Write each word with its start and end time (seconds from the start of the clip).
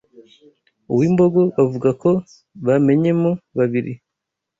Uwimbogo 0.91 1.41
bavuga 1.55 1.89
ko 2.01 2.09
bamenyemo 2.65 3.31
babiri 3.57 3.93